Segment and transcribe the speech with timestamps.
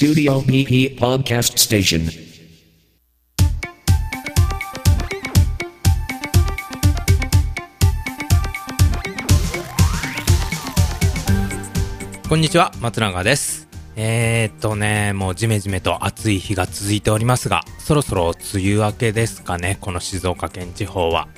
[0.00, 2.08] Studio PP Podcast Station.
[12.26, 13.68] こんにちは、松永です。
[13.94, 21.28] えー、っとね、もうジメジメと暑い日が続いておりますが、そろそろ梅雨明けですかね、この静岡県地方は。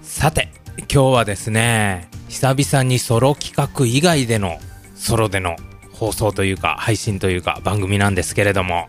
[0.00, 4.60] さて、今日はですね、久々にソロ企画以外での
[4.94, 5.56] ソロでの
[5.98, 8.88] 放送というか、配信というか、番組なんですけれども、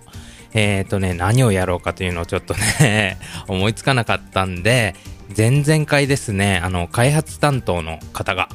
[0.53, 4.95] えー、とね、何をやろうかというのをちょっとね、 思いつかなかったんで、
[5.35, 8.49] 前々回ですね、あの、開発担当の方が、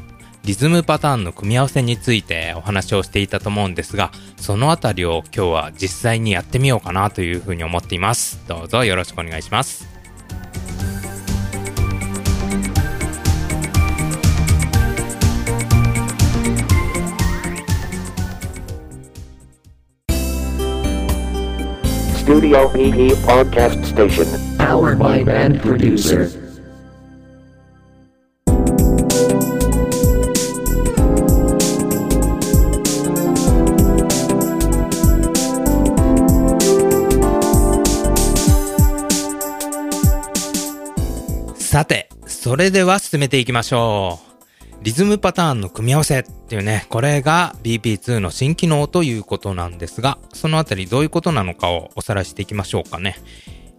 [0.44, 8.44] リズムパターンの組み合わせについてお話をしていたと思うんですが、そのあたりを今日は実際にやってみようかなというふうに思っています。
[8.46, 9.93] どうぞよろしくお願いします。
[22.24, 24.24] Studio PP Podcast Station.
[24.56, 26.30] Powered by Band Producer.
[41.58, 44.33] さて、それでは進めていきましょう。
[44.84, 53.16] リズムパターンの組み合わせっていうね、これが BP2 の新機能ということなんですが、そのあたりどういうことなのかをおさらいしていきましょうかね。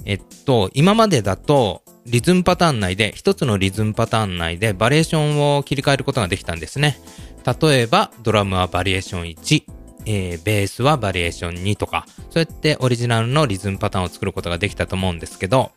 [0.06, 7.00] えっと、今までだと、リズムパターン内で、一つのリズムパターン内でバリエーションを切り替えることができたんですね。
[7.62, 9.64] 例えば、ドラムはバリエーション1、
[10.08, 15.72] えー、ベースはバリエーション2とか、そうやってオリジナルのリズムパターンを作ることができたと思うんですけど、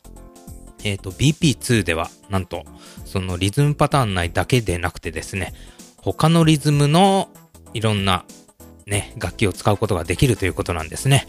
[0.88, 2.64] えっ、と、BP2 では、なんと、
[3.04, 5.52] そのリズムパターン内だけでなくてですね、
[5.96, 7.28] 他のリズムの
[7.74, 8.24] いろんな
[8.86, 11.26] ね、楽器を使うことができるということなんですね。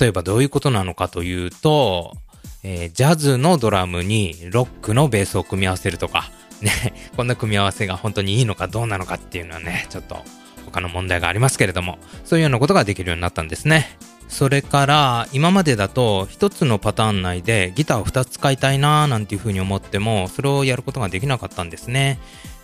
[0.00, 2.16] 例えばどういうことなのかというと、
[2.62, 6.70] えージャズのドラムにロックのベースを組み合わせるとか、ね、
[7.16, 10.24] こんな組み合わせが本当にいいのかどうなのかっていうのはね、ちょっと
[10.66, 13.98] 他の問題がありますけれども、そういうようなことができるようになったんですね。
[14.30, 22.18] それから、今までだと、一つのパターン内でギターを二つ使いたいなーなんていうふうに思っても、それをやることができなかったんですね。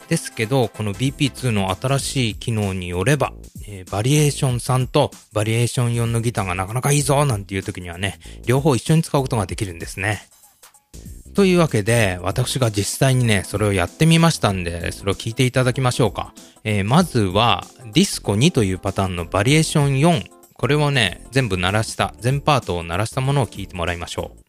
[0.09, 3.33] ですけど、この BP2 の新しい機能によれば、
[3.67, 10.29] えーバリエーション3とバリエーション4のギターがなかなかいいぞなんていう時にはね、両方一緒に使うことができるんですね。
[11.35, 16.33] というわけで、私が実際にね、それをやってみましたんで、それを聞いていただきましょうか。
[16.65, 20.36] えーまずは、ディスコ2というパターンのバリエーション4。
[20.59, 24.47] これをね、全部鳴らした、全パートを鳴らしたものを聞いてもらいましょう。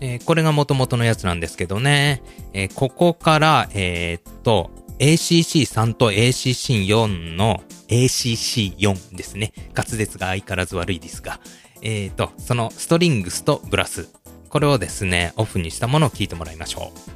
[0.00, 2.22] えーこれが元々のやつなんですけどね。
[2.52, 9.54] えーここから、えーっと、ACC3 と ACC4 の ACC4 ですね。
[9.74, 11.40] 滑舌が相変わらず悪いですが。
[11.80, 14.10] えーっと、そのストリングスとブラス。
[14.54, 17.14] これをですね、オフにしたものを聞いてもらいましょう。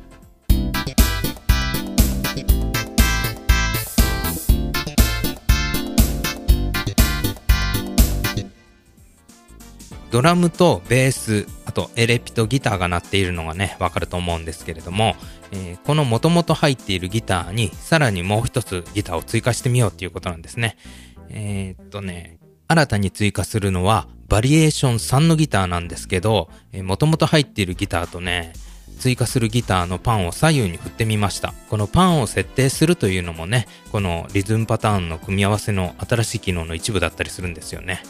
[10.11, 15.15] ドラムとベース、あとエレピとギターが鳴っているのがね、わかると思うんですけれども、
[15.53, 20.77] えーこの元々入っているギターに、さらにもう一つギターを追加してみようっていうことなんですね。
[21.29, 28.53] えーっとね、新たに追加するのは、バリエーション3のギターなんですけど、えー元々入っているギターとね、
[28.99, 31.55] 追加するギターのパンを左右に振ってみました。
[31.71, 38.03] このパンを設定するというのもね、このリズムパターンの組み合わせの新しい機能の一部だったりするんですよね。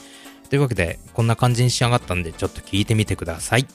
[0.50, 3.66] というわけで、こんな感じに仕上がったんで、ちょっと聞いてみてください。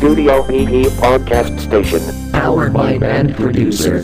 [0.00, 2.00] Studio PP Podcast Station.
[2.32, 4.02] Powered by Band Producer.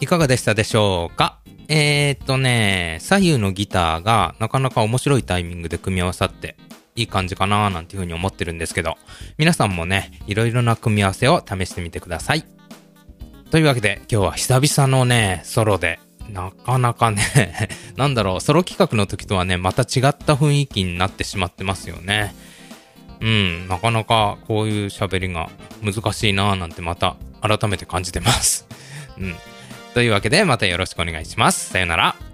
[0.00, 1.38] いかがでしたでしょうか？
[1.68, 6.56] えーっとね、左右のギターがなかなか面白いタイミングで組み合わさって、
[6.96, 8.96] いい感じかなーなんていうふうに思ってるんですけど、
[9.38, 12.44] 皆さんもね、いろいろな組み合わせを試してみてください。
[13.50, 15.98] というわけで、今日は久々のね、ソロで、
[16.28, 22.32] なかなかね、 なんだろう、ソロ企画の時とはね、また違った雰囲気になってしまってますよね。
[23.20, 25.50] うん、なかなかこういう喋りが
[25.82, 28.66] 難しいなぁなんてまた改めて感じてます。
[29.18, 29.34] うん。
[29.94, 31.70] というわけでまたよろしくお願いします。
[31.70, 32.29] さよなら。